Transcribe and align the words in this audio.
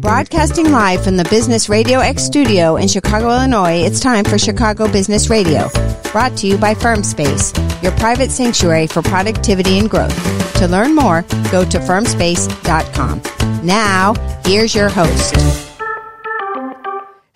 Broadcasting 0.00 0.70
live 0.70 1.04
from 1.04 1.18
the 1.18 1.26
Business 1.28 1.68
Radio 1.68 1.98
X 1.98 2.22
studio 2.22 2.76
in 2.76 2.88
Chicago, 2.88 3.28
Illinois, 3.28 3.82
it's 3.84 4.00
time 4.00 4.24
for 4.24 4.38
Chicago 4.38 4.90
Business 4.90 5.28
Radio. 5.28 5.68
Brought 6.10 6.38
to 6.38 6.46
you 6.46 6.56
by 6.56 6.74
FirmSpace, 6.74 7.82
your 7.82 7.92
private 7.92 8.30
sanctuary 8.30 8.86
for 8.86 9.02
productivity 9.02 9.78
and 9.78 9.90
growth. 9.90 10.16
To 10.56 10.66
learn 10.66 10.94
more, 10.94 11.20
go 11.52 11.66
to 11.66 11.78
firmspace.com. 11.78 13.20
Now, 13.62 14.14
here's 14.46 14.74
your 14.74 14.88
host. 14.88 15.63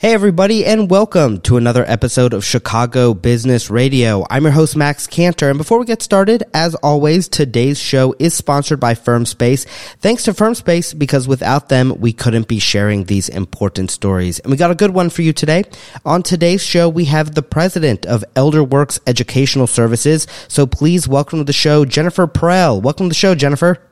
Hey, 0.01 0.15
everybody, 0.15 0.65
and 0.65 0.89
welcome 0.89 1.41
to 1.41 1.57
another 1.57 1.85
episode 1.85 2.33
of 2.33 2.45
Chicago 2.45 3.15
Business 3.15 3.69
Radio. 3.69 4.25
I'm 4.31 4.45
your 4.45 4.53
host, 4.53 4.77
Max 4.77 5.09
Cantor. 5.09 5.49
And 5.49 5.59
before 5.59 5.81
we 5.81 5.87
get 5.87 6.03
started, 6.03 6.45
as 6.55 6.77
always, 6.77 7.27
today's 7.27 7.81
show 7.81 8.15
is 8.21 8.33
sponsored 8.33 8.79
by 8.79 8.95
FirmSpace. 8.95 9.67
Thanks 9.99 10.23
to 10.23 10.33
FirmSpace, 10.35 10.97
because 10.97 11.27
without 11.27 11.69
them, 11.69 11.99
we 11.99 12.13
couldn't 12.13 12.47
be 12.47 12.61
sharing 12.61 13.07
these 13.07 13.29
important 13.29 13.91
stories. 13.91 14.39
And 14.39 14.53
we 14.53 14.57
got 14.57 14.71
a 14.71 14.77
good 14.77 14.95
one 14.95 15.11
for 15.11 15.23
you 15.23 15.33
today. 15.33 15.65
On 16.05 16.23
today's 16.23 16.63
show, 16.63 16.89
we 16.89 17.07
have 17.07 17.35
the 17.35 17.43
president 17.43 18.07
of 18.07 18.25
ElderWerks 18.37 19.01
Educational 19.05 19.67
Services. 19.67 20.29
So 20.47 20.65
please 20.65 21.09
welcome 21.09 21.41
to 21.41 21.45
the 21.45 21.53
show, 21.53 21.85
Jennifer 21.85 22.29
Prell. 22.29 22.81
Welcome 22.81 23.07
to 23.07 23.09
the 23.09 23.15
show, 23.17 23.35
Jennifer. 23.35 23.88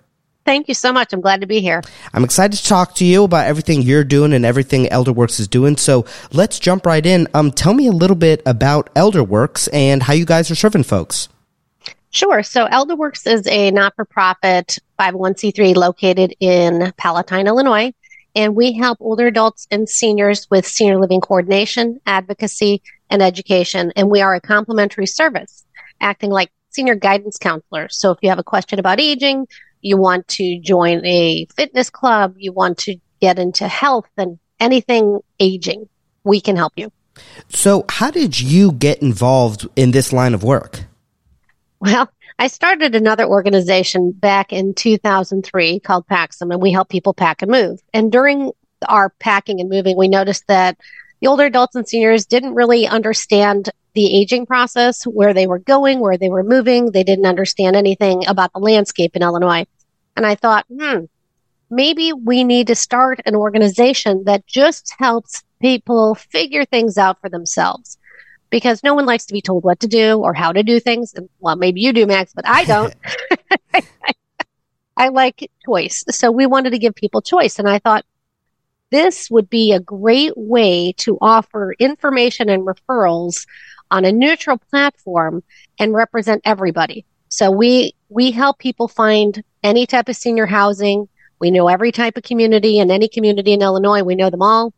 Thank 0.47 0.69
you 0.69 0.75
so 0.75 0.93
much. 0.93 1.13
I'm 1.13 1.21
glad 1.21 1.41
to 1.41 1.47
be 1.49 1.61
here. 1.61 1.83
I'm 2.15 2.23
excited 2.23 2.57
to 2.57 2.65
talk 2.65 2.95
to 2.95 3.05
you 3.05 3.25
about 3.25 3.47
everything 3.47 3.83
you're 3.83 4.05
doing 4.05 4.33
and 4.33 4.47
everything 4.47 4.85
ElderWerks 4.85 5.41
is 5.41 5.49
doing. 5.49 5.77
So 5.77 6.07
let's 6.33 6.61
jump 6.61 6.87
right 6.87 7.05
in. 7.05 7.27
Um, 7.35 7.51
tell 7.51 7.75
me 7.75 7.89
a 7.89 7.93
little 7.93 8.15
bit 8.15 8.43
about 8.47 8.95
ElderWerks 8.95 9.69
and 9.73 10.05
how 10.05 10.13
you 10.13 10.25
guys 10.25 10.49
are 10.49 10.55
serving 10.55 10.85
folks. 10.85 11.29
Sure. 12.11 12.45
So 12.45 12.67
ElderWerks 12.67 13.27
is 13.27 13.45
a 13.49 13.73
not-for-profit 13.73 14.79
501c3 15.01 15.75
located 15.75 16.33
in 16.39 16.93
Palatine, 16.97 17.49
Illinois, 17.49 17.93
and 18.37 18.55
we 18.55 18.73
help 18.73 18.99
older 19.01 19.27
adults 19.27 19.67
and 19.73 19.89
seniors 19.89 20.49
with 20.49 20.65
senior 20.65 21.01
living 21.01 21.21
coordination, 21.21 22.01
advocacy, 22.07 22.83
and 23.11 23.21
education. 23.21 23.93
And 23.97 24.09
we 24.09 24.21
are 24.21 24.37
a 24.37 24.41
complimentary 24.41 25.07
service, 25.07 25.67
acting 26.01 26.31
like 26.31 26.53
senior 26.71 26.95
guidance 26.95 27.37
counselors. 27.37 27.97
So 27.97 28.13
if 28.13 28.19
you 28.23 28.29
have 28.29 28.39
a 28.39 28.45
question 28.45 28.79
about 28.79 29.01
aging, 29.01 29.49
you 29.81 29.97
want 29.97 30.27
to 30.29 30.59
join 30.61 31.05
a 31.05 31.47
fitness 31.57 31.91
club, 31.91 32.35
you 32.37 32.53
want 32.53 32.79
to 32.79 32.97
get 33.21 33.39
into 33.39 33.69
health 33.69 34.09
and 34.17 34.39
anything 34.61 35.21
aging, 35.41 35.89
we 36.25 36.41
can 36.41 36.57
help 36.57 36.73
you. 36.77 36.91
So, 37.49 37.85
how 37.89 38.11
did 38.11 38.41
you 38.41 38.73
get 38.73 39.01
involved 39.01 39.67
in 39.77 39.91
this 39.93 40.13
line 40.13 40.35
of 40.35 40.43
work? 40.43 40.85
Well, 41.81 42.11
I 42.39 42.49
started 42.49 42.95
another 42.95 43.25
organization 43.25 44.13
back 44.13 44.53
in 44.53 44.75
2003 44.75 45.81
called 45.81 46.07
Paxum, 46.07 46.53
and 46.53 46.61
we 46.61 46.73
help 46.73 46.89
people 46.89 47.15
pack 47.15 47.41
and 47.41 47.51
move. 47.51 47.81
And 47.95 48.13
during 48.13 48.53
our 48.87 49.11
packing 49.19 49.61
and 49.61 49.71
moving, 49.71 49.97
we 49.97 50.09
noticed 50.09 50.47
that 50.49 50.77
the 51.21 51.29
older 51.29 51.47
adults 51.47 51.75
and 51.75 51.89
seniors 51.89 52.27
didn't 52.27 52.55
really 52.55 52.87
understand 52.87 53.71
the 53.97 54.21
aging 54.21 54.47
process, 54.47 55.03
where 55.05 55.35
they 55.35 55.49
were 55.49 55.59
going, 55.59 55.99
where 55.99 56.19
they 56.19 56.29
were 56.29 56.45
moving. 56.45 56.93
They 56.93 57.03
didn't 57.03 57.27
understand 57.27 57.75
anything 57.75 58.27
about 58.29 58.53
the 58.53 58.61
landscape 58.61 59.17
in 59.17 59.23
Illinois. 59.23 59.67
And 60.15 60.25
I 60.25 60.37
thought, 60.37 60.67
hmm, 60.69 61.07
maybe 61.71 62.13
we 62.13 62.45
need 62.45 62.69
to 62.69 62.75
start 62.75 63.21
an 63.27 63.35
organization 63.35 64.25
that 64.25 64.47
just 64.47 64.95
helps 64.99 65.43
people 65.61 66.15
figure 66.15 66.65
things 66.65 66.99
out 66.99 67.21
for 67.21 67.29
themselves. 67.29 67.99
Because 68.49 68.85
no 68.85 68.95
one 68.95 69.07
likes 69.07 69.27
to 69.27 69.33
be 69.33 69.43
told 69.43 69.65
what 69.65 69.81
to 69.81 69.89
do 69.89 70.19
or 70.19 70.33
how 70.33 70.53
to 70.53 70.63
do 70.63 70.79
things. 70.79 71.13
And, 71.15 71.29
well, 71.41 71.57
maybe 71.57 71.81
you 71.81 71.93
do, 71.93 72.07
Max, 72.07 72.33
but 72.33 72.47
I 72.47 72.65
don't. 72.65 72.95
I 74.97 75.09
like 75.09 75.51
choice. 75.65 76.05
So 76.11 76.31
we 76.31 76.47
wanted 76.47 76.71
to 76.71 76.79
give 76.79 76.95
people 76.95 77.23
choice. 77.23 77.59
And 77.59 77.69
I 77.69 77.79
thought 77.81 78.05
this 78.91 79.31
would 79.31 79.51
be 79.51 79.73
a 79.73 79.81
great 79.81 80.33
way 80.37 80.93
to 80.99 81.19
offer 81.21 81.75
information 81.79 82.49
and 82.49 82.67
referrals 82.67 83.47
on 83.91 84.05
a 84.05 84.13
neutral 84.13 84.59
platform 84.59 85.43
and 85.79 85.95
represent 85.95 86.43
everybody. 86.45 87.05
So 87.29 87.51
we, 87.51 87.95
we 88.09 88.31
help 88.31 88.59
people 88.59 88.89
find 88.89 89.43
any 89.63 89.87
type 89.87 90.09
of 90.09 90.17
senior 90.17 90.47
housing. 90.47 91.09
We 91.39 91.51
know 91.51 91.69
every 91.69 91.93
type 91.93 92.17
of 92.17 92.23
community 92.23 92.79
and 92.79 92.91
any 92.91 93.09
community 93.09 93.53
in 93.53 93.63
Illinois. 93.63 94.03
We 94.03 94.15
know 94.15 94.31
them 94.31 94.43
all. 94.43 94.73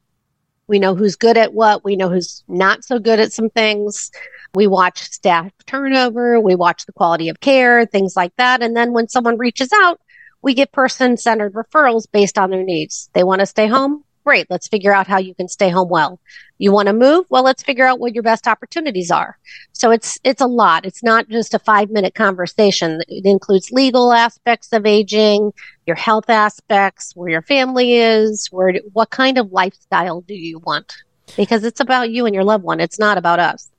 We 0.66 0.78
know 0.78 0.94
who's 0.94 1.16
good 1.16 1.38
at 1.38 1.54
what. 1.54 1.84
We 1.84 1.96
know 1.96 2.08
who's 2.08 2.44
not 2.46 2.84
so 2.84 2.98
good 2.98 3.20
at 3.20 3.32
some 3.32 3.48
things. 3.50 4.10
We 4.54 4.66
watch 4.66 5.02
staff 5.02 5.50
turnover. 5.66 6.40
We 6.40 6.54
watch 6.54 6.84
the 6.84 6.92
quality 6.92 7.28
of 7.28 7.40
care, 7.40 7.86
things 7.86 8.16
like 8.16 8.34
that. 8.36 8.62
And 8.62 8.76
then 8.76 8.92
when 8.92 9.08
someone 9.08 9.38
reaches 9.38 9.70
out, 9.72 10.00
we 10.42 10.54
get 10.54 10.72
person 10.72 11.16
centered 11.16 11.54
referrals 11.54 12.06
based 12.10 12.38
on 12.38 12.50
their 12.50 12.62
needs. 12.62 13.10
They 13.12 13.24
want 13.24 13.40
to 13.40 13.46
stay 13.46 13.66
home. 13.66 14.04
Great. 14.28 14.50
Let's 14.50 14.68
figure 14.68 14.92
out 14.92 15.06
how 15.06 15.16
you 15.16 15.34
can 15.34 15.48
stay 15.48 15.70
home 15.70 15.88
well. 15.88 16.20
You 16.58 16.70
want 16.70 16.88
to 16.88 16.92
move? 16.92 17.24
Well, 17.30 17.42
let's 17.42 17.62
figure 17.62 17.86
out 17.86 17.98
what 17.98 18.12
your 18.12 18.22
best 18.22 18.46
opportunities 18.46 19.10
are. 19.10 19.38
So 19.72 19.90
it's, 19.90 20.18
it's 20.22 20.42
a 20.42 20.46
lot. 20.46 20.84
It's 20.84 21.02
not 21.02 21.30
just 21.30 21.54
a 21.54 21.58
five 21.58 21.88
minute 21.88 22.14
conversation. 22.14 23.00
It 23.08 23.24
includes 23.24 23.70
legal 23.72 24.12
aspects 24.12 24.70
of 24.74 24.84
aging, 24.84 25.54
your 25.86 25.96
health 25.96 26.28
aspects, 26.28 27.16
where 27.16 27.30
your 27.30 27.40
family 27.40 27.94
is, 27.94 28.48
where, 28.50 28.74
what 28.92 29.08
kind 29.08 29.38
of 29.38 29.50
lifestyle 29.50 30.20
do 30.20 30.34
you 30.34 30.58
want? 30.58 30.94
Because 31.34 31.64
it's 31.64 31.80
about 31.80 32.10
you 32.10 32.26
and 32.26 32.34
your 32.34 32.44
loved 32.44 32.64
one. 32.64 32.80
It's 32.80 32.98
not 32.98 33.16
about 33.16 33.38
us. 33.38 33.70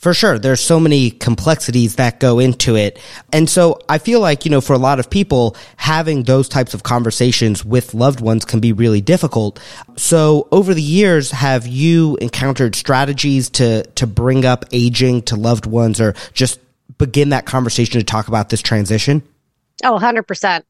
For 0.00 0.14
sure. 0.14 0.38
There's 0.38 0.62
so 0.62 0.80
many 0.80 1.10
complexities 1.10 1.96
that 1.96 2.20
go 2.20 2.38
into 2.38 2.74
it. 2.74 2.98
And 3.34 3.50
so 3.50 3.80
I 3.86 3.98
feel 3.98 4.20
like, 4.20 4.46
you 4.46 4.50
know, 4.50 4.62
for 4.62 4.72
a 4.72 4.78
lot 4.78 4.98
of 4.98 5.10
people, 5.10 5.54
having 5.76 6.22
those 6.22 6.48
types 6.48 6.72
of 6.72 6.82
conversations 6.82 7.66
with 7.66 7.92
loved 7.92 8.22
ones 8.22 8.46
can 8.46 8.60
be 8.60 8.72
really 8.72 9.02
difficult. 9.02 9.60
So 9.96 10.48
over 10.50 10.72
the 10.72 10.80
years, 10.80 11.30
have 11.32 11.66
you 11.66 12.16
encountered 12.16 12.76
strategies 12.76 13.50
to, 13.50 13.82
to 13.96 14.06
bring 14.06 14.46
up 14.46 14.64
aging 14.72 15.20
to 15.24 15.36
loved 15.36 15.66
ones 15.66 16.00
or 16.00 16.14
just 16.32 16.60
begin 16.96 17.28
that 17.28 17.44
conversation 17.44 18.00
to 18.00 18.04
talk 18.04 18.26
about 18.26 18.48
this 18.48 18.62
transition? 18.62 19.22
Oh, 19.84 19.98
100% 19.98 20.62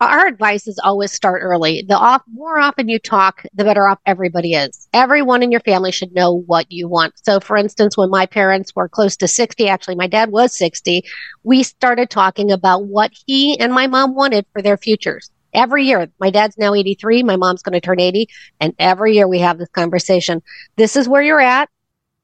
our 0.00 0.26
advice 0.26 0.66
is 0.66 0.80
always 0.82 1.12
start 1.12 1.42
early. 1.42 1.84
The 1.86 1.96
off, 1.96 2.22
more 2.32 2.58
often 2.58 2.88
you 2.88 2.98
talk, 2.98 3.44
the 3.52 3.64
better 3.64 3.86
off 3.86 3.98
everybody 4.06 4.54
is. 4.54 4.88
Everyone 4.94 5.42
in 5.42 5.50
your 5.50 5.60
family 5.60 5.92
should 5.92 6.14
know 6.14 6.40
what 6.46 6.66
you 6.70 6.88
want. 6.88 7.14
So 7.22 7.38
for 7.38 7.56
instance, 7.56 7.96
when 7.96 8.10
my 8.10 8.24
parents 8.24 8.74
were 8.74 8.88
close 8.88 9.16
to 9.18 9.28
60, 9.28 9.68
actually 9.68 9.96
my 9.96 10.06
dad 10.06 10.30
was 10.30 10.56
60, 10.56 11.02
we 11.42 11.62
started 11.62 12.08
talking 12.08 12.50
about 12.50 12.86
what 12.86 13.12
he 13.26 13.58
and 13.60 13.72
my 13.72 13.86
mom 13.86 14.14
wanted 14.14 14.46
for 14.52 14.62
their 14.62 14.78
futures. 14.78 15.30
Every 15.52 15.84
year, 15.84 16.08
my 16.18 16.30
dad's 16.30 16.56
now 16.56 16.74
83, 16.74 17.22
my 17.24 17.36
mom's 17.36 17.62
going 17.62 17.72
to 17.72 17.80
turn 17.80 18.00
80, 18.00 18.28
and 18.60 18.72
every 18.78 19.16
year 19.16 19.26
we 19.26 19.40
have 19.40 19.58
this 19.58 19.68
conversation. 19.70 20.42
This 20.76 20.96
is 20.96 21.08
where 21.08 21.22
you're 21.22 21.40
at. 21.40 21.68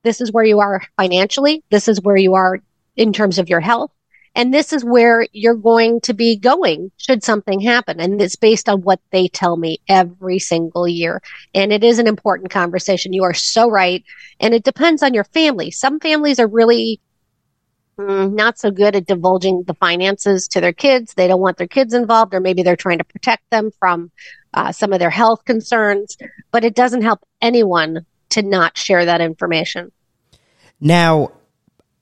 This 0.04 0.20
is 0.20 0.30
where 0.30 0.44
you 0.44 0.60
are 0.60 0.80
financially. 0.96 1.64
This 1.70 1.88
is 1.88 2.00
where 2.00 2.16
you 2.16 2.34
are 2.34 2.60
in 2.96 3.12
terms 3.12 3.38
of 3.38 3.48
your 3.48 3.60
health. 3.60 3.90
And 4.36 4.52
this 4.52 4.74
is 4.74 4.84
where 4.84 5.26
you're 5.32 5.54
going 5.54 6.02
to 6.02 6.12
be 6.12 6.36
going 6.36 6.92
should 6.98 7.24
something 7.24 7.58
happen. 7.58 7.98
And 7.98 8.20
it's 8.20 8.36
based 8.36 8.68
on 8.68 8.82
what 8.82 9.00
they 9.10 9.28
tell 9.28 9.56
me 9.56 9.78
every 9.88 10.38
single 10.38 10.86
year. 10.86 11.22
And 11.54 11.72
it 11.72 11.82
is 11.82 11.98
an 11.98 12.06
important 12.06 12.50
conversation. 12.50 13.14
You 13.14 13.24
are 13.24 13.32
so 13.32 13.70
right. 13.70 14.04
And 14.38 14.52
it 14.52 14.62
depends 14.62 15.02
on 15.02 15.14
your 15.14 15.24
family. 15.24 15.70
Some 15.70 16.00
families 16.00 16.38
are 16.38 16.46
really 16.46 17.00
mm, 17.98 18.30
not 18.34 18.58
so 18.58 18.70
good 18.70 18.94
at 18.94 19.06
divulging 19.06 19.64
the 19.66 19.72
finances 19.72 20.48
to 20.48 20.60
their 20.60 20.74
kids. 20.74 21.14
They 21.14 21.28
don't 21.28 21.40
want 21.40 21.56
their 21.56 21.66
kids 21.66 21.94
involved, 21.94 22.34
or 22.34 22.40
maybe 22.40 22.62
they're 22.62 22.76
trying 22.76 22.98
to 22.98 23.04
protect 23.04 23.48
them 23.48 23.70
from 23.78 24.10
uh, 24.52 24.70
some 24.70 24.92
of 24.92 24.98
their 24.98 25.08
health 25.08 25.46
concerns. 25.46 26.18
But 26.52 26.62
it 26.62 26.74
doesn't 26.74 27.02
help 27.02 27.20
anyone 27.40 28.04
to 28.30 28.42
not 28.42 28.76
share 28.76 29.06
that 29.06 29.22
information. 29.22 29.92
Now, 30.78 31.32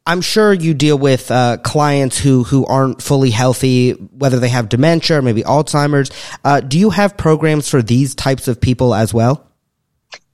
I'm 0.06 0.20
sure 0.20 0.52
you 0.52 0.74
deal 0.74 0.98
with 0.98 1.30
uh, 1.30 1.56
clients 1.58 2.18
who 2.18 2.44
who 2.44 2.66
aren't 2.66 3.02
fully 3.02 3.30
healthy, 3.30 3.92
whether 3.92 4.38
they 4.38 4.50
have 4.50 4.68
dementia 4.68 5.18
or 5.18 5.22
maybe 5.22 5.42
Alzheimer's. 5.42 6.10
Uh, 6.44 6.60
do 6.60 6.78
you 6.78 6.90
have 6.90 7.16
programs 7.16 7.70
for 7.70 7.80
these 7.80 8.14
types 8.14 8.46
of 8.46 8.60
people 8.60 8.94
as 8.94 9.14
well? 9.14 9.46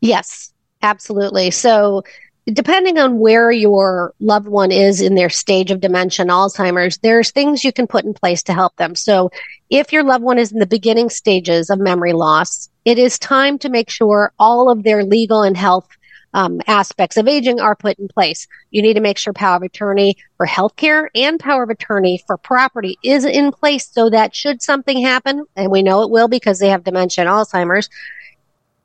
Yes, 0.01 0.53
absolutely. 0.83 1.53
So, 1.53 2.03
depending 2.47 2.99
on 2.99 3.21
where 3.21 3.53
your 3.53 4.13
loved 4.19 4.49
one 4.49 4.73
is 4.73 5.01
in 5.01 5.15
their 5.15 5.31
stage 5.31 5.71
of 5.71 5.81
dementia 5.81 6.25
and 6.25 6.31
Alzheimer's, 6.33 6.99
there's 6.99 7.31
things 7.31 7.63
you 7.63 7.73
can 7.73 7.87
put 7.87 8.05
in 8.05 8.13
place 8.13 8.43
to 8.45 8.53
help 8.53 8.75
them. 8.75 8.97
So, 8.97 9.31
if 9.69 9.93
your 9.93 10.03
loved 10.03 10.25
one 10.25 10.39
is 10.41 10.51
in 10.51 10.59
the 10.59 10.67
beginning 10.67 11.11
stages 11.11 11.71
of 11.71 11.79
memory 11.79 12.13
loss, 12.13 12.69
it 12.85 12.99
is 12.99 13.21
time 13.21 13.57
to 13.61 13.69
make 13.69 13.89
sure 13.89 14.33
all 14.37 14.69
of 14.69 14.83
their 14.83 15.05
legal 15.05 15.43
and 15.43 15.57
health 15.57 15.87
um, 16.35 16.61
aspects 16.67 17.17
of 17.17 17.29
aging 17.29 17.61
are 17.61 17.75
put 17.75 17.99
in 17.99 18.09
place. 18.09 18.47
You 18.71 18.83
need 18.83 18.95
to 18.95 19.01
make 19.01 19.19
sure 19.19 19.33
power 19.33 19.57
of 19.57 19.63
attorney 19.63 20.17
for 20.37 20.47
healthcare 20.47 21.09
and 21.15 21.39
power 21.41 21.63
of 21.63 21.71
attorney 21.71 22.23
for 22.27 22.37
property 22.37 22.99
is 23.03 23.25
in 23.25 23.53
place 23.53 23.89
so 23.91 24.11
that 24.11 24.35
should 24.35 24.63
something 24.63 25.03
happen, 25.03 25.45
and 25.57 25.71
we 25.71 25.83
know 25.83 26.03
it 26.03 26.11
will 26.11 26.29
because 26.29 26.59
they 26.59 26.69
have 26.69 26.85
dementia 26.85 27.25
and 27.25 27.31
Alzheimer's, 27.31 27.89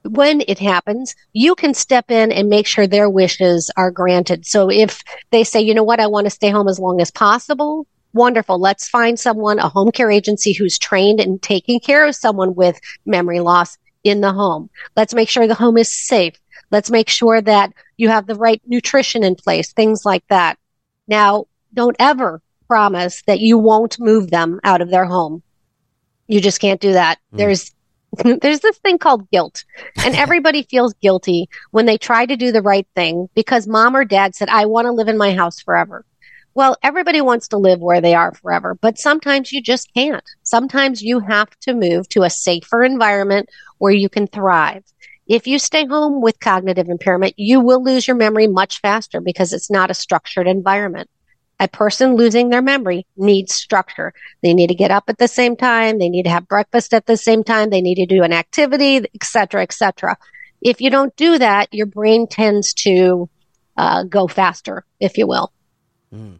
when 0.04 0.44
it 0.48 0.60
happens, 0.60 1.16
you 1.34 1.56
can 1.56 1.74
step 1.74 2.12
in 2.12 2.32
and 2.32 2.48
make 2.48 2.68
sure 2.68 2.86
their 2.86 3.10
wishes 3.10 3.72
are 3.76 3.90
granted. 3.90 4.46
So 4.46 4.70
if 4.70 5.04
they 5.32 5.44
say, 5.44 5.62
you 5.62 5.74
know 5.74 5.84
what, 5.84 6.00
I 6.00 6.06
want 6.06 6.26
to 6.26 6.32
stay 6.32 6.52
home 6.52 6.68
as 6.68 6.80
long 6.80 7.02
as 7.02 7.10
possible, 7.10 7.88
Wonderful. 8.16 8.60
Let's 8.60 8.88
find 8.88 9.20
someone, 9.20 9.60
a 9.60 9.68
home 9.68 9.92
care 9.92 10.10
agency 10.10 10.54
who's 10.54 10.80
trained 10.80 11.20
in 11.20 11.38
taking 11.38 11.82
care 11.82 12.08
of 12.08 12.16
someone 12.16 12.56
with 12.56 12.80
memory 13.06 13.42
loss 13.42 13.78
in 14.06 14.22
the 14.22 14.32
home. 14.32 14.70
Let's 14.96 15.14
make 15.14 15.28
sure 15.28 15.48
the 15.48 15.54
home 15.54 15.78
is 15.78 15.94
safe. 15.94 16.36
Let's 16.72 16.92
make 16.92 17.10
sure 17.10 17.42
that 17.42 17.72
you 17.98 18.10
have 18.10 18.28
the 18.28 18.36
right 18.36 18.62
nutrition 18.66 19.24
in 19.24 19.36
place, 19.36 19.74
things 19.74 20.06
like 20.06 20.24
that. 20.30 20.58
Now, 21.08 21.46
don't 21.74 21.96
ever 22.00 22.42
promise 22.68 23.22
that 23.28 23.40
you 23.40 23.58
won't 23.58 24.00
move 24.00 24.32
them 24.32 24.60
out 24.64 24.82
of 24.82 24.90
their 24.90 25.06
home. 25.06 25.44
You 26.28 26.42
just 26.42 26.60
can't 26.60 26.82
do 26.82 26.94
that. 26.94 27.20
Mm. 27.34 27.38
There's 27.38 27.76
there's 28.42 28.62
this 28.62 28.78
thing 28.80 28.98
called 28.98 29.30
guilt. 29.30 29.64
And 30.04 30.16
everybody 30.16 30.64
feels 30.64 30.94
guilty 30.96 31.50
when 31.72 31.86
they 31.86 31.98
try 31.98 32.26
to 32.26 32.36
do 32.36 32.52
the 32.52 32.62
right 32.62 32.88
thing 32.96 33.30
because 33.36 33.68
mom 33.68 33.96
or 33.96 34.06
dad 34.06 34.36
said, 34.36 34.50
I 34.50 34.66
want 34.66 34.86
to 34.86 34.92
live 34.92 35.08
in 35.08 35.18
my 35.18 35.34
house 35.34 35.62
forever. 35.62 36.06
Well, 36.54 36.78
everybody 36.82 37.20
wants 37.20 37.50
to 37.50 37.58
live 37.58 37.82
where 37.82 38.00
they 38.00 38.16
are 38.16 38.34
forever, 38.34 38.76
but 38.76 38.98
sometimes 38.98 39.52
you 39.52 39.62
just 39.62 39.94
can't. 39.94 40.24
Sometimes 40.44 41.02
you 41.02 41.20
have 41.20 41.50
to 41.62 41.74
move 41.74 42.08
to 42.10 42.24
a 42.24 42.30
safer 42.30 42.82
environment 42.82 43.50
where 43.78 43.92
you 43.92 44.08
can 44.08 44.28
thrive. 44.28 44.86
If 45.28 45.48
you 45.48 45.58
stay 45.58 45.86
home 45.86 46.22
with 46.22 46.40
cognitive 46.40 46.88
impairment, 46.88 47.34
you 47.38 47.60
will 47.60 47.84
lose 47.84 48.08
your 48.08 48.16
memory 48.16 48.48
much 48.48 48.80
faster 48.82 49.22
because 49.22 49.54
it's 49.54 49.72
not 49.72 49.90
a 49.90 49.96
structured 49.96 50.48
environment 50.48 51.10
a 51.60 51.68
person 51.68 52.16
losing 52.16 52.50
their 52.50 52.62
memory 52.62 53.06
needs 53.16 53.54
structure. 53.54 54.14
They 54.44 54.54
need 54.54 54.68
to 54.68 54.76
get 54.76 54.92
up 54.92 55.06
at 55.08 55.18
the 55.18 55.28
same 55.28 55.56
time. 55.56 56.00
They 56.00 56.10
need 56.10 56.24
to 56.24 56.30
have 56.30 56.48
breakfast 56.48 56.94
at 56.94 57.06
the 57.06 57.18
same 57.18 57.44
time. 57.44 57.70
They 57.70 57.82
need 57.82 57.96
to 57.96 58.06
do 58.06 58.24
an 58.24 58.34
activity, 58.34 58.98
et 58.98 59.24
cetera, 59.24 59.62
et 59.64 59.72
cetera. 59.72 60.18
If 60.62 60.82
you 60.82 60.90
don't 60.90 61.16
do 61.16 61.38
that, 61.38 61.74
your 61.74 61.86
brain 61.86 62.28
tends 62.28 62.74
to 62.76 63.30
uh, 63.78 64.04
go 64.04 64.28
faster, 64.28 64.86
if 65.00 65.18
you 65.18 65.28
will. 65.28 65.52
Mm. 66.14 66.40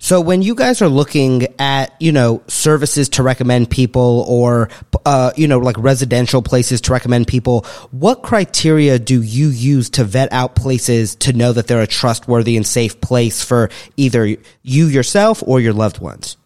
So 0.00 0.20
when 0.20 0.42
you 0.42 0.54
guys 0.54 0.80
are 0.80 0.88
looking 0.88 1.48
at, 1.58 1.92
you 1.98 2.12
know, 2.12 2.40
services 2.46 3.08
to 3.10 3.24
recommend 3.24 3.68
people 3.68 4.24
or, 4.28 4.70
uh, 5.04 5.32
you 5.36 5.48
know, 5.48 5.58
like 5.58 5.76
residential 5.76 6.40
places 6.40 6.80
to 6.82 6.92
recommend 6.92 7.26
people, 7.26 7.66
what 7.90 8.22
criteria 8.22 9.00
do 9.00 9.20
you 9.20 9.48
use 9.48 9.90
to 9.90 10.04
vet 10.04 10.32
out 10.32 10.54
places 10.54 11.16
to 11.16 11.32
know 11.32 11.52
that 11.52 11.66
they're 11.66 11.82
a 11.82 11.86
trustworthy 11.86 12.56
and 12.56 12.64
safe 12.64 13.00
place 13.00 13.42
for 13.42 13.70
either 13.96 14.24
you 14.62 14.86
yourself 14.86 15.42
or 15.44 15.58
your 15.58 15.72
loved 15.72 15.98
ones? 15.98 16.36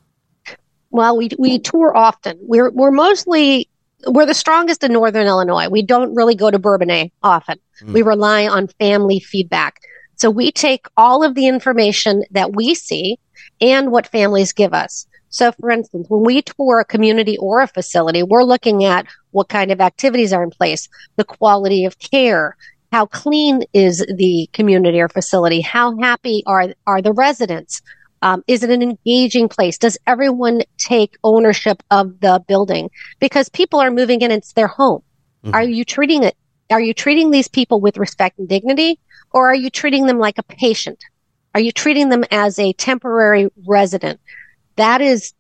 Well, 0.91 1.19
we, 1.19 1.29
we 1.39 1.59
tour 1.59 1.95
often. 1.95 2.39
We're, 2.41 2.71
we're 2.71 2.91
mostly, 2.91 3.69
we're 4.07 4.27
the 4.27 4.35
strongest 4.35 4.83
in 4.83 4.95
Northern 4.95 5.27
Illinois. 5.27 5.69
We 5.69 5.83
don't 5.83 6.15
really 6.15 6.37
go 6.37 6.51
to 6.51 6.59
Bourbonnais 6.59 7.13
often. 7.23 7.59
Mm. 7.83 7.93
We 7.93 8.01
rely 8.01 8.49
on 8.49 8.69
family 8.69 9.21
feedback. 9.21 9.81
So 10.17 10.31
we 10.31 10.53
take 10.53 10.87
all 10.97 11.23
of 11.23 11.35
the 11.35 11.49
information 11.49 12.23
that 12.31 12.55
we 12.55 12.75
see 12.75 13.19
and 13.61 13.91
what 13.91 14.07
families 14.07 14.53
give 14.53 14.73
us. 14.73 15.07
So, 15.29 15.53
for 15.53 15.71
instance, 15.71 16.07
when 16.11 16.25
we 16.25 16.43
tour 16.43 16.81
a 16.81 16.85
community 16.85 17.39
or 17.39 17.61
a 17.61 17.67
facility, 17.67 18.23
we're 18.23 18.45
looking 18.45 18.85
at 18.85 19.07
what 19.31 19.49
kind 19.49 19.71
of 19.71 19.81
activities 19.81 20.33
are 20.33 20.43
in 20.43 20.51
place, 20.51 20.89
the 21.17 21.25
quality 21.25 21.87
of 21.87 21.99
care, 21.99 22.57
how 22.93 23.07
clean 23.07 23.63
is 23.73 24.05
the 24.17 24.49
community 24.53 25.01
or 25.01 25.09
facility, 25.09 25.63
how 25.63 25.97
happy 25.99 26.43
are 26.47 26.75
are 26.87 27.01
the 27.01 27.13
residents, 27.13 27.81
um, 28.23 28.45
is 28.47 28.63
it 28.63 28.71
an 28.71 28.83
engaging 28.83 29.49
place? 29.49 29.77
Does 29.77 29.99
everyone 30.07 30.63
take 30.79 31.17
ownership 31.25 31.83
of 31.91 32.21
the 32.21 32.43
building? 32.47 32.89
Because 33.19 33.49
people 33.49 33.81
are 33.81 33.91
moving 33.91 34.23
in; 34.23 34.31
it's 34.31 34.53
their 34.53 34.69
home. 34.69 35.03
Mm-hmm. 35.45 35.55
Are 35.55 35.65
you 35.65 35.85
treating 35.85 36.23
it? 36.23 36.37
Are 36.71 36.81
you 36.81 36.95
treating 36.95 37.31
these 37.31 37.49
people 37.49 37.81
with 37.81 37.99
respect 37.99 38.39
and 38.39 38.49
dignity, 38.49 39.01
or 39.33 39.51
are 39.51 39.55
you 39.55 39.71
treating 39.71 40.07
them 40.07 40.19
like 40.19 40.39
a 40.39 40.43
patient? 40.45 41.03
Are 41.55 41.61
you 41.61 41.73
treating 41.73 42.09
them 42.09 42.25
as 42.31 42.59
a 42.59 42.73
temporary 42.73 43.49
resident? 43.67 44.21
That 44.77 45.01
is 45.01 45.35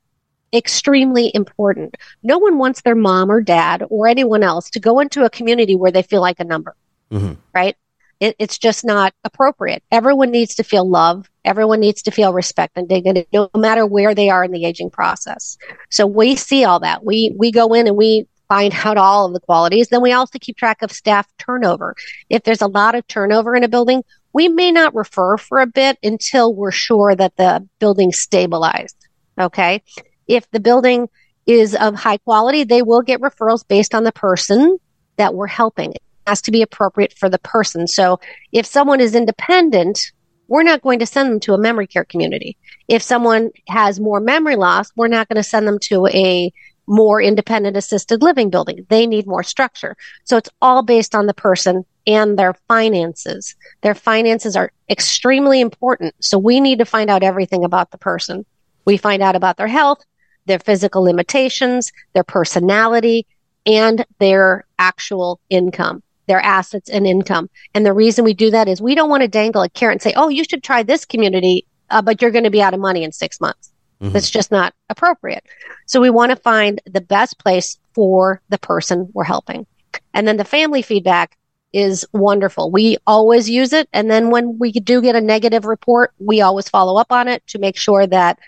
extremely 0.53 1.31
important. 1.35 1.97
No 2.23 2.39
one 2.39 2.59
wants 2.59 2.83
their 2.83 2.95
mom 2.95 3.31
or 3.31 3.41
dad 3.41 3.85
or 3.89 4.07
anyone 4.07 4.43
else 4.43 4.71
to 4.71 4.81
go 4.81 5.01
into 5.01 5.25
a 5.25 5.31
community 5.31 5.75
where 5.75 5.91
they 5.91 6.03
feel 6.03 6.21
like 6.21 6.41
a 6.41 6.45
number, 6.45 6.77
mm-hmm. 7.11 7.35
right? 7.55 7.77
It, 8.21 8.37
it's 8.39 8.59
just 8.59 8.85
not 8.85 9.15
appropriate. 9.25 9.83
Everyone 9.91 10.31
needs 10.31 10.55
to 10.57 10.63
feel 10.63 10.89
love. 10.89 11.29
Everyone 11.45 11.81
needs 11.81 12.03
to 12.03 12.11
feel 12.11 12.33
respect 12.33 12.77
and 12.77 12.89
dignity, 12.89 13.27
no 13.33 13.51
matter 13.57 13.85
where 13.85 14.15
they 14.15 14.29
are 14.29 14.45
in 14.45 14.53
the 14.53 14.65
aging 14.65 14.91
process. 14.91 15.59
So 15.91 16.07
we 16.07 16.37
see 16.37 16.65
all 16.65 16.81
that. 16.81 17.05
We 17.05 17.35
we 17.37 17.51
go 17.51 17.73
in 17.75 17.89
and 17.89 17.97
we 17.97 18.29
find 18.49 18.75
out 18.85 18.99
all 18.99 19.27
of 19.27 19.33
the 19.33 19.41
qualities. 19.41 19.89
Then 19.89 20.03
we 20.03 20.13
also 20.13 20.39
keep 20.39 20.57
track 20.57 20.83
of 20.83 20.93
staff 20.93 21.27
turnover. 21.39 21.97
If 22.29 22.43
there's 22.45 22.61
a 22.61 22.67
lot 22.67 22.95
of 22.95 23.07
turnover 23.09 23.57
in 23.57 23.65
a 23.65 23.69
building, 23.69 24.05
we 24.33 24.49
may 24.49 24.73
not 24.73 24.95
refer 24.95 25.37
for 25.37 25.61
a 25.61 25.67
bit 25.67 25.99
until 26.03 26.55
we're 26.55 26.71
sure 26.71 27.15
that 27.15 27.37
the 27.37 27.67
building's 27.79 28.19
stabilized. 28.19 28.97
Okay. 29.39 29.83
If 30.27 30.51
the 30.51 30.61
building 30.61 31.09
is 31.47 31.75
of 31.75 31.95
high 31.95 32.19
quality, 32.19 32.65
they 32.65 32.83
will 32.83 33.03
get 33.03 33.21
referrals 33.21 33.67
based 33.67 33.95
on 33.95 34.05
the 34.05 34.13
person 34.13 34.79
that 35.17 35.35
we're 35.35 35.47
helping. 35.47 35.93
It 35.93 36.03
has 36.27 36.43
to 36.43 36.51
be 36.51 36.63
appropriate 36.63 37.15
for 37.19 37.29
the 37.29 37.39
person. 37.39 37.87
So 37.87 38.21
if 38.53 38.65
someone 38.67 39.01
is 39.01 39.15
independent, 39.15 40.13
we're 40.49 40.63
not 40.63 40.83
going 40.83 40.99
to 41.01 41.07
send 41.07 41.31
them 41.31 41.41
to 41.41 41.55
a 41.55 41.59
memory 41.59 41.87
care 41.87 42.05
community. 42.05 42.57
If 42.89 43.03
someone 43.03 43.51
has 43.69 44.01
more 44.01 44.21
memory 44.21 44.57
loss, 44.57 44.91
we're 44.97 45.09
not 45.09 45.29
going 45.29 45.37
to 45.37 45.43
send 45.43 45.67
them 45.67 45.79
to 45.85 46.07
a 46.09 46.53
more 46.87 47.23
independent 47.23 47.77
assisted 47.77 48.23
living 48.23 48.51
building. 48.51 48.87
They 48.89 49.07
need 49.07 49.27
more 49.27 49.43
structure. 49.43 49.97
So 50.25 50.37
it's 50.37 50.51
all 50.61 50.83
based 50.83 51.15
on 51.15 51.27
the 51.27 51.35
person 51.35 51.85
and 52.07 52.39
their 52.39 52.55
finances. 52.69 53.55
Their 53.83 53.95
finances 53.95 54.57
are 54.57 54.73
extremely 54.91 55.61
important. 55.61 56.15
So 56.21 56.39
we 56.39 56.61
need 56.61 56.79
to 56.79 56.85
find 56.85 57.11
out 57.11 57.23
everything 57.23 57.65
about 57.65 57.91
the 57.91 57.99
person. 57.99 58.45
We 58.85 58.97
find 58.97 59.23
out 59.23 59.37
about 59.37 59.57
their 59.57 59.69
health, 59.69 60.05
their 60.47 60.59
physical 60.59 61.03
limitations, 61.03 61.93
their 62.15 62.25
personality, 62.25 63.27
and 63.65 64.05
their 64.19 64.65
actual 64.79 65.41
income, 65.49 66.03
their 66.27 66.41
assets 66.41 66.91
and 66.91 67.07
income. 67.07 67.49
And 67.75 67.87
the 67.87 67.93
reason 67.93 68.25
we 68.25 68.35
do 68.35 68.51
that 68.51 68.69
is 68.69 68.83
we 68.83 68.95
don't 68.95 69.11
want 69.11 69.23
to 69.23 69.29
dangle 69.29 69.63
a 69.63 69.71
carrot 69.71 69.95
and 69.95 70.03
say, 70.03 70.15
oh, 70.17 70.29
you 70.29 70.45
should 70.45 70.65
try 70.65 70.83
this 70.83 71.05
community, 71.05 71.67
uh, 71.91 72.03
but 72.03 72.21
you're 72.21 72.33
going 72.33 72.45
to 72.45 72.51
be 72.51 72.63
out 72.63 72.75
of 72.75 72.81
money 72.81 73.05
in 73.05 73.13
six 73.13 73.41
months. 73.41 73.73
Mm-hmm. 74.01 74.13
That's 74.13 74.31
just 74.31 74.51
not 74.51 74.75
appropriate. 74.89 75.45
So 75.87 76.01
we 76.01 76.11
want 76.11 76.31
to 76.31 76.37
find 76.37 76.81
the 76.87 77.01
best 77.01 77.39
place 77.39 77.79
for 77.95 78.43
the 78.49 78.59
person 78.59 79.11
we're 79.13 79.25
helping. 79.25 79.67
And 80.13 80.27
then 80.27 80.39
the 80.39 80.45
family 80.45 80.83
feedback 80.83 81.37
is 81.73 82.07
wonderful. 82.13 82.71
We 82.71 82.99
always 83.07 83.49
use 83.49 83.73
it. 83.73 83.89
And 83.93 84.11
then 84.11 84.31
when 84.31 84.59
we 84.59 84.73
do 84.73 85.01
get 85.01 85.17
a 85.17 85.21
negative 85.21 85.65
report, 85.65 86.13
we 86.19 86.41
always 86.41 86.69
follow 86.69 87.01
up 87.01 87.13
on 87.13 87.29
it 87.29 87.47
to 87.49 87.59
make 87.59 87.77
sure 87.77 88.07
that 88.07 88.39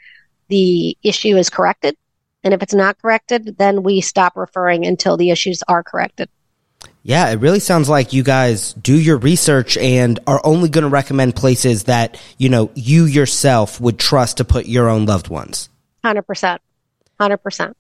the 0.48 0.96
issue 1.02 1.36
is 1.36 1.50
corrected. 1.50 1.96
And 2.42 2.52
if 2.52 2.62
it's 2.62 2.74
not 2.74 3.00
corrected, 3.00 3.56
then 3.56 3.82
we 3.82 4.02
stop 4.02 4.36
referring 4.36 4.84
until 4.86 5.16
the 5.16 5.30
issues 5.30 5.62
are 5.66 5.82
corrected. 5.82 6.28
Yeah, 7.02 7.30
it 7.30 7.36
really 7.36 7.60
sounds 7.60 7.88
like 7.88 8.12
you 8.12 8.22
guys 8.22 8.72
do 8.74 8.98
your 8.98 9.18
research 9.18 9.76
and 9.76 10.18
are 10.26 10.40
only 10.44 10.68
going 10.68 10.82
to 10.84 10.88
recommend 10.88 11.36
places 11.36 11.84
that, 11.84 12.20
you 12.38 12.48
know, 12.48 12.70
you 12.74 13.04
yourself 13.04 13.80
would 13.80 13.98
trust 13.98 14.38
to 14.38 14.44
put 14.44 14.66
your 14.66 14.88
own 14.88 15.06
loved 15.06 15.28
ones. 15.28 15.68
100%. 16.02 16.58
100%. 17.20 17.74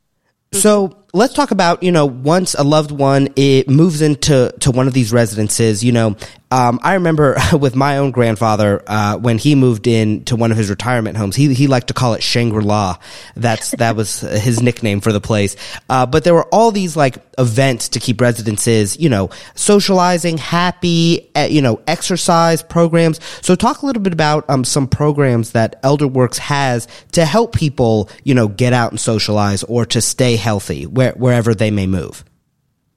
So 0.52 1.03
let's 1.14 1.32
talk 1.32 1.52
about 1.52 1.82
you 1.82 1.92
know 1.92 2.04
once 2.04 2.54
a 2.54 2.64
loved 2.64 2.90
one 2.90 3.28
it 3.36 3.68
moves 3.68 4.02
into 4.02 4.52
to 4.60 4.70
one 4.70 4.86
of 4.86 4.92
these 4.92 5.12
residences. 5.12 5.82
You 5.82 5.92
know, 5.92 6.16
um, 6.50 6.78
I 6.82 6.94
remember 6.94 7.36
with 7.58 7.74
my 7.74 7.98
own 7.98 8.10
grandfather 8.10 8.82
uh, 8.86 9.16
when 9.16 9.38
he 9.38 9.54
moved 9.54 9.86
in 9.86 10.24
to 10.26 10.36
one 10.36 10.52
of 10.52 10.58
his 10.58 10.68
retirement 10.70 11.16
homes. 11.16 11.36
He 11.36 11.54
he 11.54 11.66
liked 11.66 11.88
to 11.88 11.94
call 11.94 12.14
it 12.14 12.22
Shangri 12.22 12.62
La. 12.62 12.98
That's 13.34 13.70
that 13.72 13.96
was 13.96 14.20
his 14.20 14.60
nickname 14.60 15.00
for 15.00 15.12
the 15.12 15.20
place. 15.20 15.56
Uh, 15.88 16.04
but 16.06 16.24
there 16.24 16.34
were 16.34 16.46
all 16.46 16.70
these 16.70 16.96
like 16.96 17.16
events 17.38 17.88
to 17.90 18.00
keep 18.00 18.20
residences, 18.20 18.98
you 18.98 19.08
know, 19.08 19.30
socializing, 19.54 20.38
happy, 20.38 21.30
uh, 21.34 21.48
you 21.50 21.62
know, 21.62 21.80
exercise 21.86 22.62
programs. 22.62 23.20
So 23.40 23.54
talk 23.54 23.82
a 23.82 23.86
little 23.86 24.02
bit 24.02 24.12
about 24.12 24.48
um, 24.48 24.64
some 24.64 24.86
programs 24.86 25.52
that 25.52 25.82
ElderWerks 25.82 26.38
has 26.38 26.86
to 27.12 27.24
help 27.24 27.54
people, 27.54 28.08
you 28.22 28.34
know, 28.34 28.48
get 28.48 28.72
out 28.72 28.92
and 28.92 29.00
socialize 29.00 29.62
or 29.64 29.86
to 29.86 30.00
stay 30.00 30.36
healthy 30.36 30.86
where, 31.04 31.12
wherever 31.12 31.54
they 31.54 31.70
may 31.70 31.86
move. 31.86 32.24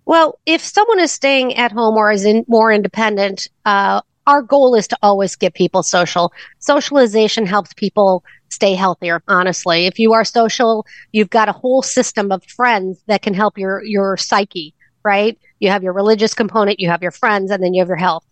Well, 0.05 0.39
if 0.45 0.61
someone 0.61 0.99
is 0.99 1.11
staying 1.11 1.55
at 1.55 1.71
home 1.71 1.95
or 1.95 2.11
is 2.11 2.23
in 2.23 2.45
more 2.47 2.71
independent, 2.71 3.49
uh, 3.65 4.01
our 4.25 4.41
goal 4.41 4.75
is 4.75 4.87
to 4.89 4.97
always 5.01 5.35
get 5.35 5.53
people 5.53 5.83
social. 5.83 6.31
Socialization 6.59 7.45
helps 7.45 7.73
people 7.73 8.23
stay 8.49 8.73
healthier, 8.75 9.21
honestly. 9.27 9.85
If 9.85 9.99
you 9.99 10.13
are 10.13 10.23
social, 10.23 10.85
you've 11.11 11.29
got 11.29 11.49
a 11.49 11.53
whole 11.53 11.81
system 11.81 12.31
of 12.31 12.43
friends 12.45 13.01
that 13.07 13.21
can 13.21 13.33
help 13.33 13.57
your, 13.57 13.83
your 13.83 14.15
psyche, 14.17 14.73
right? 15.03 15.37
You 15.59 15.69
have 15.69 15.83
your 15.83 15.93
religious 15.93 16.33
component, 16.33 16.79
you 16.79 16.89
have 16.89 17.01
your 17.01 17.11
friends, 17.11 17.51
and 17.51 17.61
then 17.61 17.73
you 17.73 17.81
have 17.81 17.87
your 17.89 17.97
health. 17.97 18.25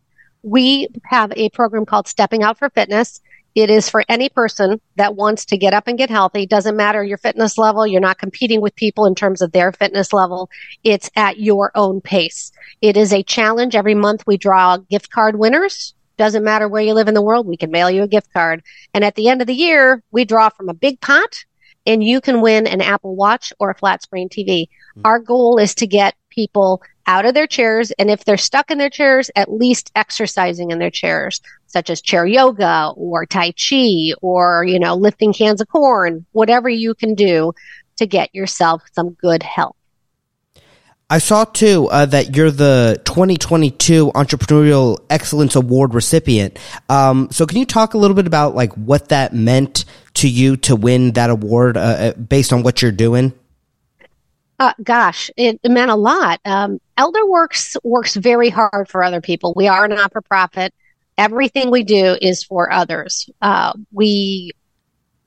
We 0.44 0.88
have 1.06 1.34
a 1.36 1.50
program 1.50 1.86
called 1.86 2.08
Stepping 2.08 2.44
Out 2.44 2.58
for 2.60 2.70
Fitness. 2.70 3.20
It 3.56 3.70
is 3.70 3.90
for 3.90 4.04
any 4.10 4.28
person 4.28 4.82
that 4.98 5.16
wants 5.16 5.46
to 5.46 5.58
get 5.58 5.74
up 5.74 5.88
and 5.88 5.98
get 5.98 6.10
healthy. 6.10 6.46
Doesn't 6.46 6.76
matter 6.76 7.04
your 7.04 7.18
fitness 7.18 7.58
level. 7.58 7.88
You're 7.88 8.02
not 8.02 8.18
competing 8.18 8.60
with 8.60 8.76
people 8.76 9.06
in 9.06 9.16
terms 9.16 9.42
of 9.42 9.54
their 9.54 9.72
fitness 9.72 10.12
level. 10.12 10.50
It's 10.84 11.10
at 11.16 11.40
your 11.40 11.72
own 11.74 12.02
pace. 12.02 12.52
It 12.82 12.98
is 12.98 13.14
a 13.14 13.24
challenge. 13.24 13.74
Every 13.74 13.96
month 13.96 14.24
we 14.28 14.38
draw 14.38 14.78
gift 14.78 15.10
card 15.10 15.40
winners. 15.40 15.94
Doesn't 16.18 16.44
matter 16.44 16.68
where 16.68 16.82
you 16.82 16.94
live 16.94 17.08
in 17.08 17.14
the 17.14 17.22
world. 17.22 17.48
We 17.48 17.58
can 17.58 17.72
mail 17.72 17.90
you 17.90 18.04
a 18.04 18.08
gift 18.08 18.32
card. 18.34 18.62
And 18.94 19.04
at 19.04 19.16
the 19.16 19.30
end 19.30 19.42
of 19.42 19.48
the 19.48 19.54
year, 19.54 20.04
we 20.12 20.26
draw 20.26 20.50
from 20.50 20.70
a 20.70 20.74
big 20.74 21.00
pot 21.00 21.46
and 21.86 22.04
you 22.04 22.20
can 22.22 22.42
win 22.42 22.68
an 22.68 22.82
Apple 22.82 23.16
Watch 23.16 23.54
or 23.60 23.70
a 23.70 23.76
flat 23.76 24.02
screen 24.02 24.30
TV. 24.30 24.64
Mm-hmm. 24.64 25.02
Our 25.06 25.20
goal 25.20 25.58
is 25.60 25.76
to 25.76 25.88
get 25.88 26.16
people 26.30 26.82
out 27.08 27.26
of 27.26 27.34
their 27.34 27.48
chairs, 27.48 27.92
and 27.92 28.10
if 28.10 28.26
they're 28.26 28.38
stuck 28.38 28.72
in 28.72 28.78
their 28.78 28.90
chairs, 28.90 29.30
at 29.36 29.52
least 29.52 29.92
exercising 29.96 30.72
in 30.72 30.80
their 30.80 30.92
chairs, 30.92 31.42
such 31.68 31.90
as 31.90 32.02
chair 32.02 32.26
yoga 32.26 32.92
or 32.96 33.26
Tai 33.26 33.52
Chi 33.52 34.14
or, 34.22 34.64
you 34.68 34.80
know, 34.80 34.96
lifting 34.96 35.34
cans 35.34 35.62
of 35.62 35.68
corn, 35.68 36.26
whatever 36.32 36.70
you 36.70 36.96
can 36.96 37.16
do 37.16 37.54
to 37.98 38.06
get 38.06 38.34
yourself 38.34 38.82
some 38.94 39.12
good 39.12 39.44
health. 39.44 39.76
I 41.08 41.20
saw 41.20 41.46
too 41.46 41.88
uh, 41.92 42.08
that 42.08 42.36
you're 42.36 42.50
the 42.50 43.00
2022 43.06 44.12
Entrepreneurial 44.16 44.98
Excellence 45.10 45.56
Award 45.56 45.94
recipient. 45.94 46.58
Um, 46.90 47.30
so, 47.30 47.46
can 47.46 47.60
you 47.60 47.66
talk 47.66 47.94
a 47.94 48.00
little 48.00 48.16
bit 48.16 48.26
about 48.26 48.56
like 48.56 48.74
what 48.74 49.10
that 49.10 49.32
meant 49.32 49.86
to 50.16 50.28
you 50.28 50.58
to 50.58 50.76
win 50.76 51.12
that 51.12 51.30
award 51.30 51.78
uh, 51.78 51.80
uh 51.80 52.14
based 52.14 52.52
on 52.52 52.64
what 52.64 52.82
you're 52.82 52.92
doing? 52.92 53.34
Uh, 54.58 54.74
gosh, 54.84 55.30
it 55.36 55.60
meant 55.66 55.92
a 55.92 55.96
lot. 55.96 56.40
Um, 56.46 56.80
ElderWerks 56.98 57.76
works 57.84 58.16
very 58.16 58.50
hard 58.50 58.88
for 58.90 59.04
other 59.04 59.22
people. 59.22 59.54
We 59.56 59.68
are 59.68 59.86
a 59.86 59.88
not 59.88 60.14
for 60.14 60.22
profit. 60.22 60.74
Everything 61.18 61.72
we 61.72 61.84
do 61.84 62.18
is 62.22 62.44
for 62.44 62.72
others. 62.72 63.30
Uh, 63.42 63.74
we 63.92 64.52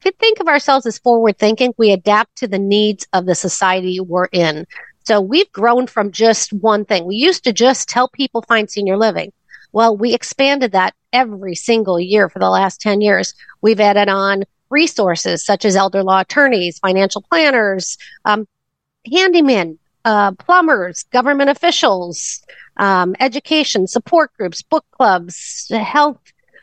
think 0.01 0.41
of 0.41 0.49
ourselves 0.49 0.87
as 0.87 0.99
forward 0.99 1.39
thinking. 1.39 1.75
We 1.77 1.93
adapt 1.93 2.37
to 2.37 2.49
the 2.49 2.59
needs 2.59 3.07
of 3.13 3.27
the 3.27 3.35
society 3.35 4.01
we're 4.01 4.27
in. 4.27 4.67
So 5.05 5.21
we've 5.21 5.51
grown 5.53 5.87
from 5.87 6.13
just 6.13 6.53
one 6.53 6.85
thing. 6.85 7.07
We 7.07 7.17
used 7.17 7.45
to 7.45 7.53
just 7.53 7.91
help 7.93 8.13
people 8.13 8.43
find 8.43 8.71
senior 8.71 8.97
living. 8.97 9.33
Well, 9.73 9.97
we 9.97 10.15
expanded 10.15 10.73
that 10.73 10.95
every 11.13 11.55
single 11.55 12.01
year 12.01 12.29
for 12.29 12.39
the 12.39 12.51
last 12.51 12.81
10 12.81 13.01
years. 13.01 13.35
We've 13.61 13.81
added 13.81 14.09
on 14.09 14.45
resources 14.71 15.45
such 15.45 15.65
as 15.65 15.77
elder 15.77 16.03
law 16.03 16.21
attorneys, 16.21 16.79
financial 16.79 17.23
planners, 17.23 17.97
um, 18.25 18.47
handymen, 19.07 19.79
uh, 20.05 20.33
plumbers, 20.33 21.05
government 21.05 21.51
officials, 21.51 22.43
um, 22.77 23.15
education, 23.21 23.87
support 23.87 24.33
groups, 24.37 24.63
book 24.63 24.85
clubs, 24.93 25.71
health 25.71 26.21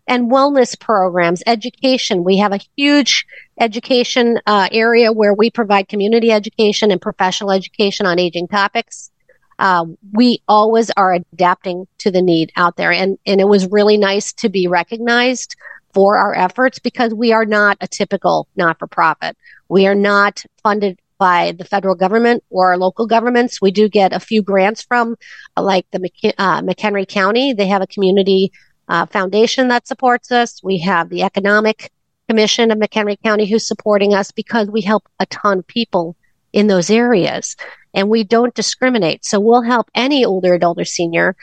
and 0.08 0.32
wellness 0.32 0.80
programs, 0.80 1.42
education. 1.48 2.24
We 2.24 2.38
have 2.38 2.54
a 2.54 2.60
huge 2.78 3.26
education 3.60 4.40
uh, 4.46 4.70
area 4.72 5.12
where 5.12 5.34
we 5.34 5.50
provide 5.50 5.88
community 5.88 6.32
education 6.32 6.92
and 6.92 7.02
professional 7.02 7.52
education 7.52 8.06
on 8.06 8.20
aging 8.20 8.48
topics. 8.48 9.10
Uh, 9.58 9.86
we 10.14 10.42
always 10.48 10.92
are 10.92 11.14
adapting 11.14 11.88
to 12.00 12.12
the 12.12 12.22
need 12.22 12.52
out 12.56 12.76
there. 12.76 12.92
And, 12.92 13.18
and 13.26 13.42
it 13.42 13.48
was 13.48 13.72
really 13.72 13.98
nice 13.98 14.34
to 14.34 14.50
be 14.50 14.68
recognized 14.68 15.56
for 15.94 16.18
our 16.18 16.36
efforts 16.36 16.78
because 16.78 17.14
we 17.14 17.32
are 17.32 17.46
not 17.46 17.78
a 17.82 17.88
typical 17.88 18.48
not 18.56 18.78
for 18.78 18.86
profit. 18.86 19.38
We 19.70 19.88
are 19.88 19.96
not 19.96 20.44
funded 20.62 21.00
by 21.26 21.54
the 21.54 21.66
federal 21.66 21.96
government 21.96 22.44
or 22.52 22.78
local 22.78 23.08
governments. 23.08 23.60
We 23.60 23.72
do 23.72 23.90
get 23.90 24.14
a 24.14 24.20
few 24.20 24.44
grants 24.44 24.84
from, 24.84 25.16
uh, 25.58 25.64
like 25.64 25.88
the 25.90 26.00
uh, 26.38 26.62
McHenry 26.62 27.08
County. 27.08 27.52
They 27.52 27.66
have 27.66 27.82
a 27.82 27.88
community 27.88 28.52
uh, 28.88 29.08
foundation 29.08 29.70
that 29.70 29.88
supports 29.88 30.32
us. 30.32 30.62
We 30.64 30.78
have 30.82 31.10
the 31.10 31.24
Economic 31.24 31.92
Commission 32.30 32.70
of 32.70 32.78
McHenry 32.78 33.18
County 33.24 33.48
who's 33.48 33.68
supporting 33.68 34.14
us 34.14 34.30
because 34.30 34.68
we 34.68 34.82
help 34.82 35.10
a 35.20 35.26
ton 35.26 35.58
of 35.60 35.68
people 35.68 36.16
in 36.54 36.68
those 36.68 36.92
areas 36.92 37.56
and 37.96 38.08
we 38.08 38.24
don't 38.24 38.54
discriminate. 38.54 39.26
So 39.26 39.40
we'll 39.40 39.64
help 39.64 39.90
any 39.96 40.24
older 40.26 40.54
adult 40.54 40.80
or 40.80 40.86
senior 40.86 41.36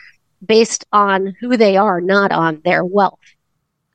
based 0.47 0.85
on 0.93 1.35
who 1.41 1.57
they 1.57 1.77
are, 1.77 2.01
not 2.01 2.31
on 2.31 2.61
their 2.65 2.85
wealth. 2.85 3.19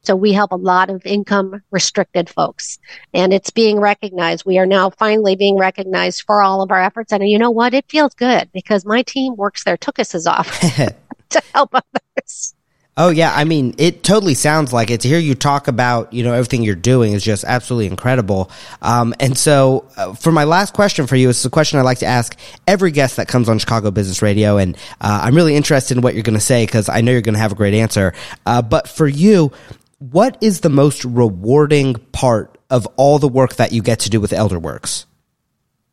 So 0.07 0.15
we 0.15 0.31
help 0.31 0.53
a 0.53 0.55
lot 0.55 0.89
of 0.89 1.05
income 1.05 1.61
restricted 1.69 2.29
folks 2.29 2.79
and 3.13 3.33
it's 3.33 3.49
being 3.49 3.77
recognized. 3.77 4.45
We 4.45 4.57
are 4.57 4.65
now 4.65 4.89
finally 4.89 5.35
being 5.35 5.57
recognized 5.57 6.23
for 6.25 6.41
all 6.41 6.61
of 6.61 6.71
our 6.71 6.81
efforts. 6.81 7.11
And 7.11 7.27
you 7.29 7.37
know 7.37 7.51
what? 7.51 7.73
It 7.73 7.83
feels 7.89 8.13
good 8.13 8.49
because 8.53 8.85
my 8.85 9.01
team 9.01 9.35
works 9.35 9.65
their 9.65 9.75
tuchuses 9.75 10.25
off 10.25 10.61
to 11.29 11.43
help 11.53 11.75
others. 11.75 12.53
Oh 12.95 13.09
yeah, 13.09 13.33
I 13.35 13.43
mean, 13.43 13.75
it 13.77 14.01
totally 14.01 14.33
sounds 14.33 14.71
like 14.71 14.89
it. 14.89 15.01
To 15.01 15.09
hear 15.09 15.19
you 15.19 15.35
talk 15.35 15.67
about, 15.67 16.13
you 16.13 16.23
know, 16.23 16.31
everything 16.31 16.63
you're 16.63 16.73
doing 16.73 17.11
is 17.11 17.21
just 17.21 17.43
absolutely 17.43 17.87
incredible. 17.87 18.49
Um, 18.81 19.13
and 19.19 19.37
so, 19.37 19.87
uh, 19.97 20.13
for 20.13 20.31
my 20.31 20.45
last 20.45 20.73
question 20.73 21.05
for 21.05 21.15
you, 21.17 21.29
it's 21.29 21.45
a 21.45 21.49
question 21.49 21.77
I 21.77 21.83
like 21.83 21.99
to 21.99 22.07
ask 22.07 22.35
every 22.65 22.89
guest 22.89 23.17
that 23.17 23.27
comes 23.27 23.49
on 23.49 23.59
Chicago 23.59 23.91
Business 23.91 24.23
Radio, 24.23 24.57
and 24.57 24.75
uh, 24.99 25.19
I'm 25.21 25.35
really 25.35 25.55
interested 25.55 25.95
in 25.95 26.01
what 26.01 26.15
you're 26.15 26.23
going 26.23 26.39
to 26.39 26.43
say 26.43 26.65
because 26.65 26.89
I 26.89 27.01
know 27.01 27.11
you're 27.11 27.21
going 27.21 27.35
to 27.35 27.39
have 27.39 27.51
a 27.51 27.55
great 27.55 27.75
answer. 27.75 28.15
Uh, 28.47 28.63
but 28.63 28.87
for 28.87 29.07
you, 29.07 29.51
what 29.99 30.37
is 30.41 30.61
the 30.61 30.69
most 30.69 31.03
rewarding 31.05 31.95
part 32.11 32.57
of 32.69 32.85
all 32.97 33.19
the 33.19 33.27
work 33.27 33.55
that 33.55 33.71
you 33.71 33.81
get 33.81 33.99
to 34.01 34.09
do 34.09 34.19
with 34.19 34.31
ElderWerks? 34.31 35.05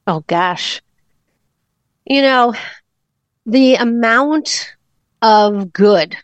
Oh 0.06 0.22
gosh, 0.26 0.82
you 2.04 2.20
know, 2.20 2.54
the 3.46 3.76
amount 3.76 4.74
of 5.22 5.72
good 5.72 6.16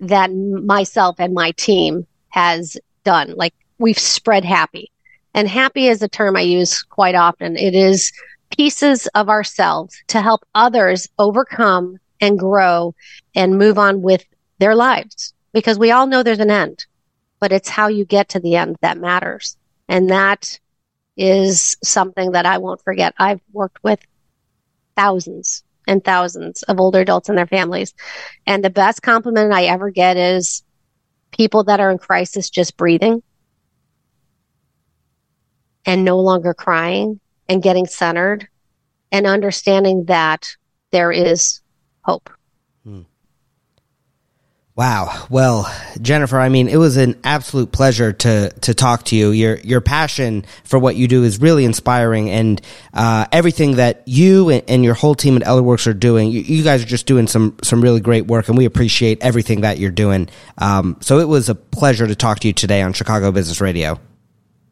that 0.00 0.32
myself 0.32 1.16
and 1.18 1.34
my 1.34 1.50
team 1.52 2.06
has 2.28 2.76
done. 3.04 3.34
Like 3.36 3.54
we've 3.78 3.98
spread 3.98 4.44
happy. 4.44 4.90
And 5.34 5.48
happy 5.48 5.88
is 5.88 6.02
a 6.02 6.08
term 6.08 6.36
I 6.36 6.42
use 6.42 6.82
quite 6.82 7.14
often. 7.14 7.56
It 7.56 7.74
is 7.74 8.12
pieces 8.56 9.06
of 9.08 9.28
ourselves 9.28 10.00
to 10.08 10.20
help 10.20 10.44
others 10.54 11.08
overcome 11.18 11.98
and 12.20 12.38
grow 12.38 12.94
and 13.34 13.58
move 13.58 13.78
on 13.78 14.02
with 14.02 14.24
their 14.58 14.74
lives 14.74 15.34
because 15.52 15.78
we 15.78 15.90
all 15.90 16.06
know 16.06 16.22
there's 16.22 16.40
an 16.40 16.50
end, 16.50 16.86
but 17.40 17.52
it's 17.52 17.68
how 17.68 17.88
you 17.88 18.04
get 18.04 18.30
to 18.30 18.40
the 18.40 18.56
end 18.56 18.76
that 18.80 18.98
matters. 18.98 19.56
And 19.88 20.10
that 20.10 20.58
is 21.16 21.76
something 21.82 22.32
that 22.32 22.46
I 22.46 22.58
won't 22.58 22.82
forget. 22.82 23.14
I've 23.18 23.40
worked 23.52 23.82
with 23.82 24.00
thousands 24.96 25.64
and 25.86 26.04
thousands 26.04 26.62
of 26.64 26.80
older 26.80 27.00
adults 27.00 27.28
and 27.28 27.38
their 27.38 27.46
families. 27.46 27.94
And 28.46 28.62
the 28.62 28.70
best 28.70 29.02
compliment 29.02 29.52
I 29.52 29.64
ever 29.64 29.90
get 29.90 30.16
is 30.16 30.62
people 31.30 31.64
that 31.64 31.80
are 31.80 31.90
in 31.90 31.98
crisis 31.98 32.50
just 32.50 32.76
breathing 32.76 33.22
and 35.84 36.04
no 36.04 36.20
longer 36.20 36.54
crying 36.54 37.20
and 37.48 37.62
getting 37.62 37.86
centered 37.86 38.48
and 39.10 39.26
understanding 39.26 40.04
that 40.04 40.56
there 40.90 41.10
is 41.10 41.60
hope. 42.02 42.30
Wow. 44.78 45.26
Well, 45.28 45.68
Jennifer, 46.00 46.38
I 46.38 46.50
mean, 46.50 46.68
it 46.68 46.76
was 46.76 46.96
an 46.98 47.18
absolute 47.24 47.72
pleasure 47.72 48.12
to 48.12 48.50
to 48.60 48.74
talk 48.74 49.02
to 49.06 49.16
you. 49.16 49.32
Your 49.32 49.56
your 49.58 49.80
passion 49.80 50.44
for 50.62 50.78
what 50.78 50.94
you 50.94 51.08
do 51.08 51.24
is 51.24 51.40
really 51.40 51.64
inspiring, 51.64 52.30
and 52.30 52.62
uh, 52.94 53.26
everything 53.32 53.74
that 53.76 54.04
you 54.06 54.50
and, 54.50 54.62
and, 54.68 54.84
your 54.84 54.94
whole 54.94 55.16
team 55.16 55.36
at 55.36 55.42
ElderWerks 55.42 55.88
are 55.88 55.94
doing, 55.94 56.30
you, 56.30 56.42
you, 56.42 56.62
guys 56.62 56.80
are 56.80 56.86
just 56.86 57.06
doing 57.06 57.26
some 57.26 57.56
some 57.60 57.80
really 57.80 57.98
great 57.98 58.28
work, 58.28 58.46
and 58.46 58.56
we 58.56 58.66
appreciate 58.66 59.20
everything 59.20 59.62
that 59.62 59.78
you're 59.78 59.90
doing. 59.90 60.28
Um, 60.58 60.96
so 61.00 61.18
it 61.18 61.26
was 61.26 61.48
a 61.48 61.56
pleasure 61.56 62.06
to 62.06 62.14
talk 62.14 62.38
to 62.40 62.46
you 62.46 62.54
today 62.54 62.80
on 62.80 62.92
Chicago 62.92 63.32
Business 63.32 63.60
Radio. 63.60 63.98